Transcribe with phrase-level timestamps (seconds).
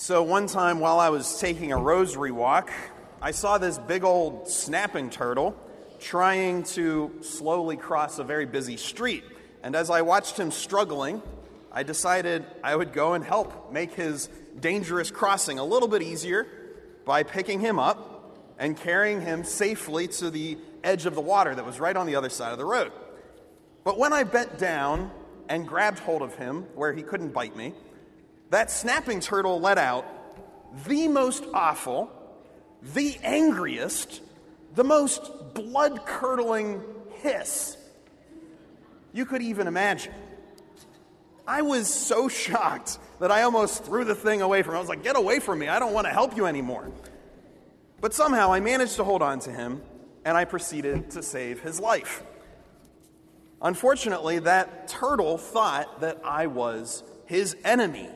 [0.00, 2.70] So, one time while I was taking a rosary walk,
[3.20, 5.56] I saw this big old snapping turtle
[5.98, 9.24] trying to slowly cross a very busy street.
[9.60, 11.20] And as I watched him struggling,
[11.72, 14.28] I decided I would go and help make his
[14.60, 16.46] dangerous crossing a little bit easier
[17.04, 21.66] by picking him up and carrying him safely to the edge of the water that
[21.66, 22.92] was right on the other side of the road.
[23.82, 25.10] But when I bent down
[25.48, 27.74] and grabbed hold of him where he couldn't bite me,
[28.50, 30.06] that snapping turtle let out
[30.86, 32.10] the most awful,
[32.94, 34.22] the angriest,
[34.74, 36.82] the most blood curdling
[37.22, 37.76] hiss
[39.12, 40.14] you could even imagine.
[41.46, 44.76] I was so shocked that I almost threw the thing away from him.
[44.76, 45.68] I was like, get away from me.
[45.68, 46.90] I don't want to help you anymore.
[48.00, 49.82] But somehow I managed to hold on to him
[50.24, 52.22] and I proceeded to save his life.
[53.60, 58.08] Unfortunately, that turtle thought that I was his enemy.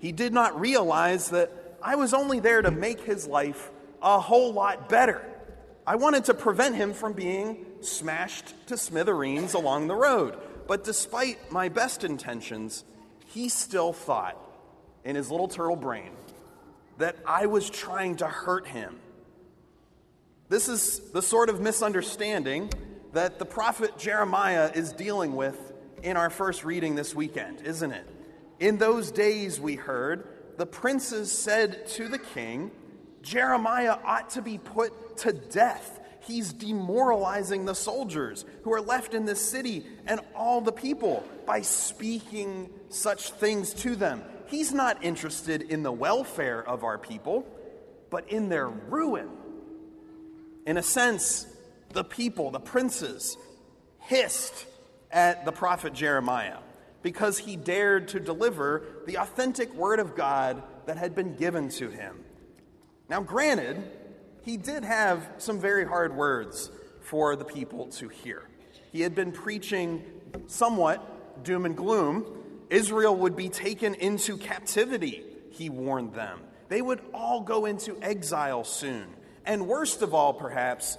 [0.00, 3.70] He did not realize that I was only there to make his life
[4.02, 5.24] a whole lot better.
[5.86, 10.38] I wanted to prevent him from being smashed to smithereens along the road.
[10.66, 12.84] But despite my best intentions,
[13.26, 14.36] he still thought
[15.04, 16.12] in his little turtle brain
[16.98, 18.98] that I was trying to hurt him.
[20.48, 22.70] This is the sort of misunderstanding
[23.12, 28.06] that the prophet Jeremiah is dealing with in our first reading this weekend, isn't it?
[28.60, 32.70] In those days, we heard, the princes said to the king,
[33.22, 35.98] Jeremiah ought to be put to death.
[36.20, 41.62] He's demoralizing the soldiers who are left in this city and all the people by
[41.62, 44.22] speaking such things to them.
[44.48, 47.46] He's not interested in the welfare of our people,
[48.10, 49.30] but in their ruin.
[50.66, 51.46] In a sense,
[51.94, 53.38] the people, the princes,
[54.00, 54.66] hissed
[55.10, 56.58] at the prophet Jeremiah
[57.02, 61.88] because he dared to deliver the authentic word of God that had been given to
[61.88, 62.24] him.
[63.08, 63.82] Now, granted,
[64.42, 68.48] he did have some very hard words for the people to hear.
[68.92, 70.04] He had been preaching
[70.46, 72.24] somewhat doom and gloom.
[72.70, 76.40] Israel would be taken into captivity, he warned them.
[76.68, 79.06] They would all go into exile soon.
[79.44, 80.96] And worst of all, perhaps,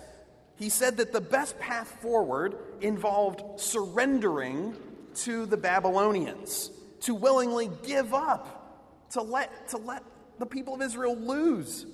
[0.55, 4.75] he said that the best path forward involved surrendering
[5.15, 10.03] to the Babylonians, to willingly give up, to let, to let
[10.39, 11.85] the people of Israel lose.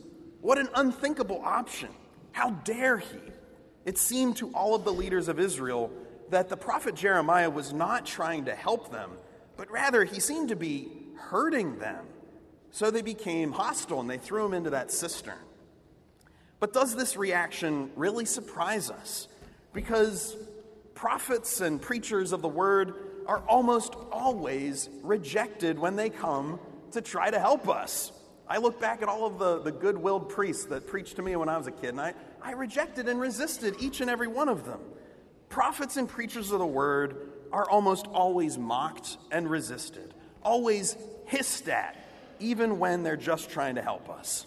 [0.41, 1.89] What an unthinkable option.
[2.31, 3.19] How dare he?
[3.85, 5.91] It seemed to all of the leaders of Israel
[6.29, 9.11] that the prophet Jeremiah was not trying to help them,
[9.55, 12.05] but rather he seemed to be hurting them.
[12.71, 15.39] So they became hostile and they threw him into that cistern.
[16.59, 19.27] But does this reaction really surprise us?
[19.73, 20.35] Because
[20.95, 22.93] prophets and preachers of the word
[23.27, 26.59] are almost always rejected when they come
[26.91, 28.11] to try to help us.
[28.47, 31.35] I look back at all of the, the good willed priests that preached to me
[31.35, 34.47] when I was a kid, and I, I rejected and resisted each and every one
[34.47, 34.79] of them.
[35.49, 40.13] Prophets and preachers of the word are almost always mocked and resisted,
[40.43, 40.95] always
[41.25, 41.97] hissed at,
[42.39, 44.45] even when they're just trying to help us.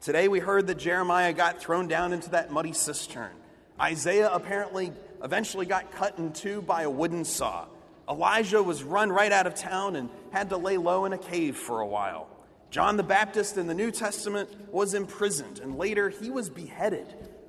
[0.00, 3.32] Today we heard that Jeremiah got thrown down into that muddy cistern.
[3.80, 4.92] Isaiah apparently
[5.22, 7.66] eventually got cut in two by a wooden saw.
[8.10, 11.56] Elijah was run right out of town and had to lay low in a cave
[11.56, 12.28] for a while.
[12.70, 17.06] John the Baptist in the New Testament was imprisoned, and later he was beheaded.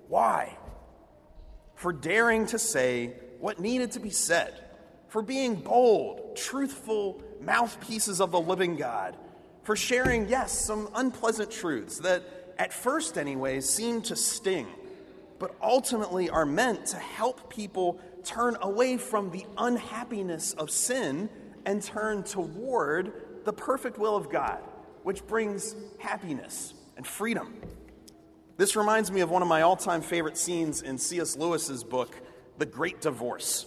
[0.07, 0.57] Why?
[1.75, 4.53] For daring to say what needed to be said,
[5.07, 9.17] for being bold, truthful mouthpieces of the living God,
[9.63, 12.23] for sharing, yes, some unpleasant truths that,
[12.57, 14.67] at first, anyways, seem to sting,
[15.39, 21.29] but ultimately are meant to help people turn away from the unhappiness of sin
[21.65, 23.13] and turn toward
[23.45, 24.61] the perfect will of God
[25.03, 27.53] which brings happiness and freedom.
[28.57, 31.35] This reminds me of one of my all time favorite scenes in C.S.
[31.35, 32.15] Lewis's book,
[32.57, 33.65] The Great Divorce.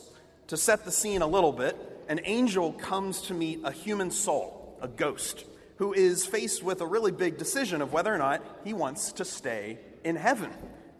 [0.48, 1.76] To set the scene a little bit,
[2.08, 5.46] an angel comes to meet a human soul, a ghost,
[5.78, 9.24] who is faced with a really big decision of whether or not he wants to
[9.24, 10.50] stay in heaven.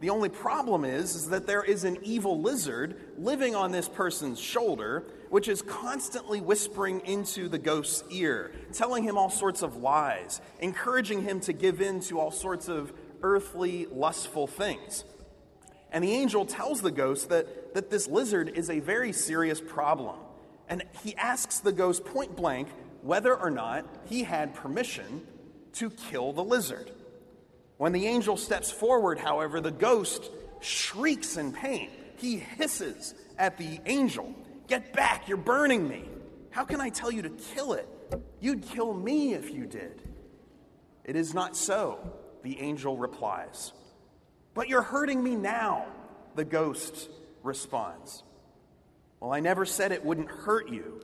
[0.01, 4.41] The only problem is, is that there is an evil lizard living on this person's
[4.41, 10.41] shoulder which is constantly whispering into the ghost's ear, telling him all sorts of lies,
[10.61, 12.93] encouraging him to give in to all sorts of
[13.23, 15.05] earthly, lustful things.
[15.91, 20.17] And the angel tells the ghost that, that this lizard is a very serious problem.
[20.69, 22.69] And he asks the ghost point blank
[23.03, 25.27] whether or not he had permission
[25.75, 26.91] to kill the lizard.
[27.85, 31.91] When the angel steps forward, however, the ghost shrieks in pain.
[32.17, 34.35] He hisses at the angel
[34.69, 36.09] Get back, you're burning me.
[36.49, 37.87] How can I tell you to kill it?
[38.41, 40.01] You'd kill me if you did.
[41.05, 41.99] It is not so,
[42.43, 43.75] the angel replies.
[44.55, 45.85] But you're hurting me now,
[46.37, 47.11] the ghost
[47.43, 48.23] responds.
[49.21, 51.03] Well, I never said it wouldn't hurt you.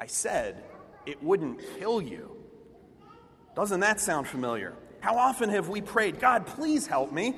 [0.00, 0.64] I said
[1.04, 2.34] it wouldn't kill you.
[3.54, 4.74] Doesn't that sound familiar?
[5.02, 7.34] How often have we prayed, God, please help me?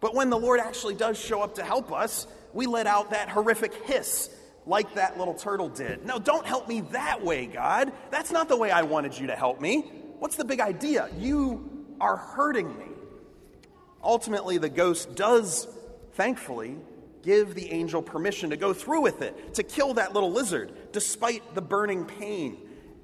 [0.00, 3.30] But when the Lord actually does show up to help us, we let out that
[3.30, 4.28] horrific hiss
[4.66, 6.04] like that little turtle did.
[6.04, 7.90] No, don't help me that way, God.
[8.10, 9.80] That's not the way I wanted you to help me.
[10.18, 11.08] What's the big idea?
[11.18, 12.84] You are hurting me.
[14.04, 15.66] Ultimately, the ghost does,
[16.12, 16.76] thankfully,
[17.22, 21.54] give the angel permission to go through with it, to kill that little lizard, despite
[21.54, 22.58] the burning pain.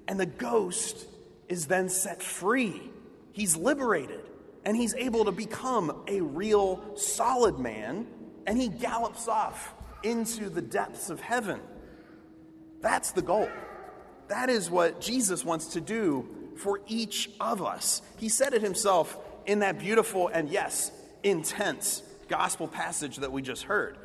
[0.07, 1.07] And the ghost
[1.49, 2.91] is then set free.
[3.37, 4.23] He's liberated,
[4.65, 8.07] and he's able to become a real solid man,
[8.47, 11.61] and he gallops off into the depths of heaven.
[12.81, 13.51] That's the goal.
[14.29, 18.01] That is what Jesus wants to do for each of us.
[18.17, 20.91] He said it himself in that beautiful and, yes,
[21.23, 23.99] intense gospel passage that we just heard.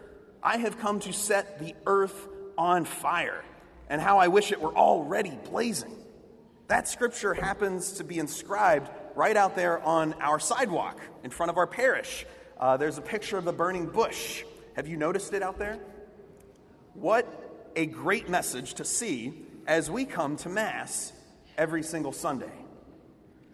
[0.44, 2.28] I have come to set the earth
[2.58, 3.46] on fire,
[3.88, 5.96] and how I wish it were already blazing.
[6.68, 11.58] That scripture happens to be inscribed right out there on our sidewalk in front of
[11.58, 12.26] our parish.
[12.60, 14.44] Uh, there's a picture of the burning bush.
[14.76, 15.80] Have you noticed it out there?
[16.94, 17.28] What
[17.76, 19.34] a great message to see
[19.68, 21.14] as we come to Mass
[21.58, 22.52] every single Sunday.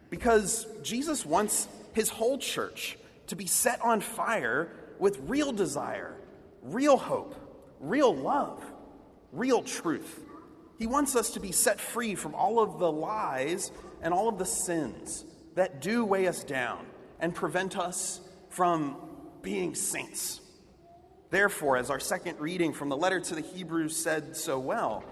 [0.10, 6.16] Because Jesus wants his whole church to be set on fire with real desire,
[6.62, 7.36] real hope,
[7.80, 8.64] real love,
[9.32, 10.22] real truth.
[10.80, 13.72] He wants us to be set free from all of the lies
[14.02, 15.26] and all of the sins
[15.58, 16.86] that do weigh us down
[17.20, 18.96] and prevent us from
[19.42, 20.40] being saints.
[21.32, 25.04] Therefore, as our second reading from the letter to the Hebrews said so well,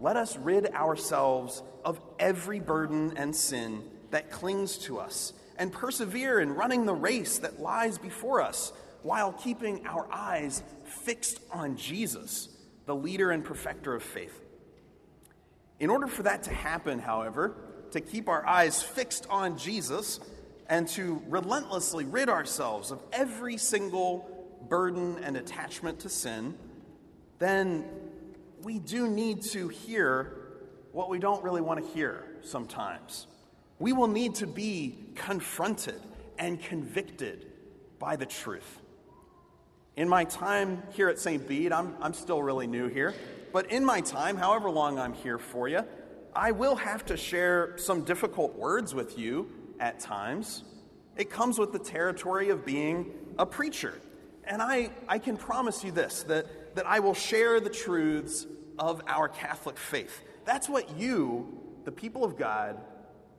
[0.00, 6.40] let us rid ourselves of every burden and sin that clings to us and persevere
[6.40, 8.72] in running the race that lies before us
[9.02, 12.48] while keeping our eyes fixed on Jesus,
[12.86, 14.40] the leader and perfecter of faith.
[15.78, 17.54] In order for that to happen, however,
[17.92, 20.20] to keep our eyes fixed on Jesus
[20.68, 24.28] and to relentlessly rid ourselves of every single
[24.68, 26.56] burden and attachment to sin,
[27.38, 27.84] then
[28.62, 30.38] we do need to hear
[30.92, 33.26] what we don't really want to hear sometimes.
[33.78, 36.00] We will need to be confronted
[36.38, 37.46] and convicted
[37.98, 38.78] by the truth.
[39.96, 41.46] In my time here at St.
[41.46, 43.14] Bede, I'm, I'm still really new here,
[43.52, 45.84] but in my time, however long I'm here for you,
[46.34, 50.64] I will have to share some difficult words with you at times.
[51.16, 54.00] It comes with the territory of being a preacher.
[54.44, 58.46] And I, I can promise you this that, that I will share the truths
[58.78, 60.22] of our Catholic faith.
[60.44, 62.78] That's what you, the people of God,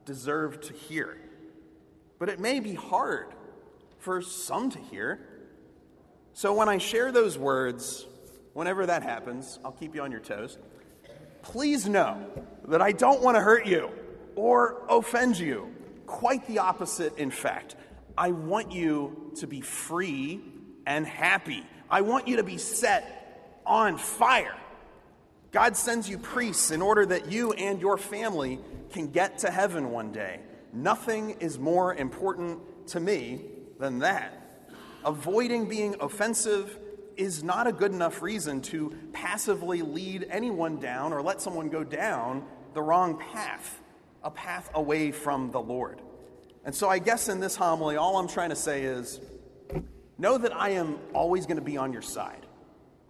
[0.06, 1.18] deserve to hear.
[2.20, 3.34] But it may be hard
[3.98, 5.20] for some to hear.
[6.34, 8.06] So when I share those words,
[8.54, 10.58] whenever that happens, I'll keep you on your toes.
[11.44, 12.26] Please know
[12.68, 13.92] that I don't want to hurt you
[14.36, 15.74] or offend you.
[16.08, 17.76] Quite the opposite, in fact.
[18.18, 20.42] I want you to be free
[20.86, 21.64] and happy.
[21.90, 24.56] I want you to be set on fire.
[25.52, 28.60] God sends you priests in order that you and your family
[28.92, 30.40] can get to heaven one day.
[30.74, 33.42] Nothing is more important to me
[33.80, 34.68] than that.
[35.06, 36.80] Avoiding being offensive
[37.18, 41.84] is not a good enough reason to passively lead anyone down or let someone go
[41.84, 43.82] down the wrong path,
[44.24, 46.02] a path away from the Lord.
[46.66, 49.20] And so I guess in this homily, all I'm trying to say is
[50.18, 52.46] know that I am always going to be on your side.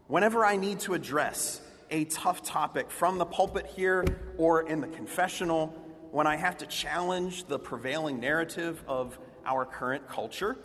[0.07, 4.05] Whenever I need to address a tough topic from the pulpit here
[4.38, 5.67] or in the confessional,
[6.12, 10.57] when I have to challenge the prevailing narrative of our current culture,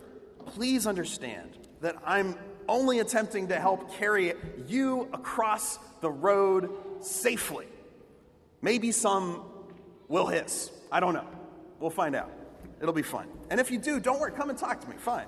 [0.45, 2.35] please understand that I'm
[2.69, 4.33] only attempting to help carry
[4.67, 6.69] you across the road
[7.01, 7.65] safely.
[8.61, 9.43] Maybe some
[10.07, 10.71] will hiss.
[10.91, 11.27] I don't know.
[11.79, 12.31] We'll find out.
[12.81, 13.27] It'll be fun.
[13.49, 14.95] And if you do, don't worry, come and talk to me.
[14.97, 15.27] Fine.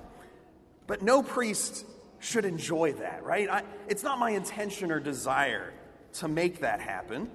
[0.86, 1.84] But no priest
[2.18, 3.48] should enjoy that, right?
[3.48, 5.72] I, it's not my intention or desire
[6.14, 7.30] to make that happen.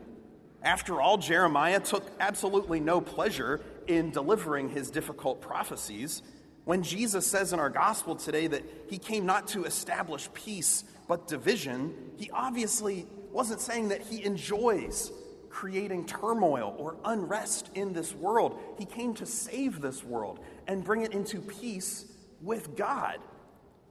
[0.64, 6.22] After all, Jeremiah took absolutely no pleasure in delivering his difficult prophecies.
[6.68, 11.26] When Jesus says in our gospel today that he came not to establish peace but
[11.26, 15.12] division, he obviously wasn't saying that he enjoys
[15.50, 18.60] creating turmoil or unrest in this world.
[18.78, 22.06] He came to save this world and bring it into peace
[22.42, 23.18] with God.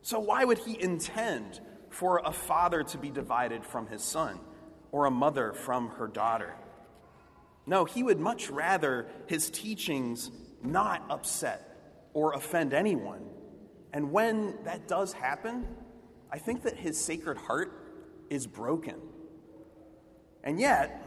[0.03, 4.39] So, why would he intend for a father to be divided from his son?
[4.97, 6.55] or a mother from her daughter.
[7.67, 10.31] No, he would much rather his teachings
[10.63, 11.76] not upset
[12.17, 13.21] or offend anyone.
[13.93, 15.67] And when that does happen,
[16.33, 17.71] I think that his sacred heart
[18.31, 18.95] is broken.
[20.43, 21.05] And yet,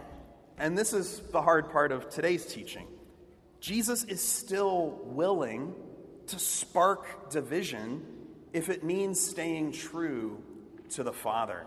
[0.59, 2.85] and this is the hard part of today's teaching,
[3.59, 5.73] Jesus is still willing
[6.27, 8.05] to spark division
[8.53, 10.43] if it means staying true
[10.91, 11.65] to the Father.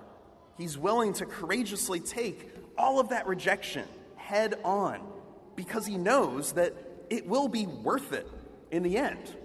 [0.57, 5.01] He's willing to courageously take all of that rejection head on
[5.57, 6.75] because he knows that
[7.11, 8.29] it will be worth it
[8.73, 9.37] in the end.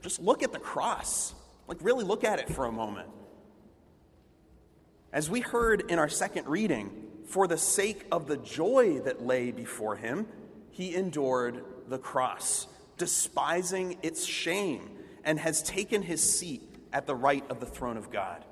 [0.00, 1.34] Just look at the cross.
[1.66, 3.08] Like, really look at it for a moment.
[5.12, 6.90] As we heard in our second reading,
[7.26, 10.26] for the sake of the joy that lay before him,
[10.70, 14.90] he endured the cross, despising its shame,
[15.24, 18.44] and has taken his seat at the right of the throne of God.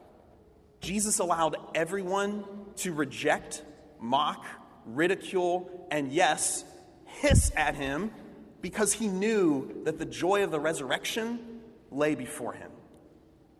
[0.80, 2.44] Jesus allowed everyone
[2.76, 3.64] to reject,
[4.00, 4.44] mock,
[4.84, 6.64] ridicule, and yes,
[7.04, 8.12] hiss at him
[8.60, 11.60] because he knew that the joy of the resurrection
[11.90, 12.70] lay before him.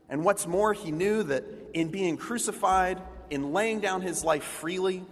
[0.09, 3.00] And what's more, he knew that in being crucified,
[3.31, 5.05] in laying down his life freely,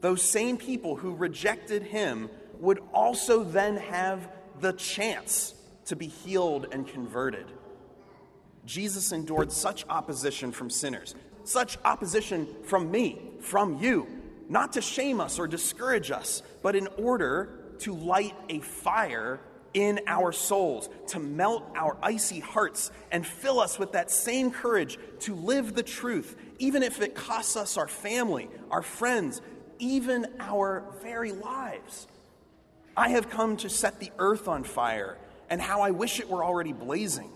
[0.00, 2.28] those same people who rejected him
[2.60, 4.28] would also then have
[4.60, 5.54] the chance
[5.86, 7.46] to be healed and converted.
[8.64, 11.14] Jesus endured such opposition from sinners,
[11.44, 14.06] such opposition from me, from you,
[14.48, 19.40] not to shame us or discourage us, but in order to light a fire
[19.74, 24.98] in our souls, to melt our icy hearts and fill us with that same courage
[25.20, 29.42] to live the truth, even if it costs us our family, our friends,
[29.80, 32.06] even our very lives.
[32.96, 35.18] I have come to set the earth on fire,
[35.50, 37.30] and how I wish it were already blazing.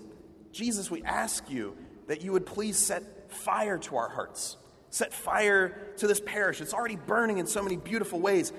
[0.52, 1.76] Jesus, we ask you
[2.06, 4.56] that you would please set fire to our hearts.
[4.90, 6.60] Set fire to this parish.
[6.60, 8.52] It's already burning in so many beautiful ways.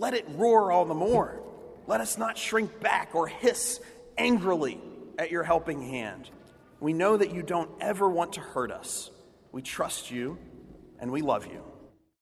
[0.00, 1.42] Let it roar all the more.
[1.86, 3.80] Let us not shrink back or hiss
[4.16, 4.80] angrily
[5.18, 6.30] at your helping hand.
[6.80, 9.10] We know that you don't ever want to hurt us.
[9.52, 10.38] We trust you
[11.00, 11.62] and we love you.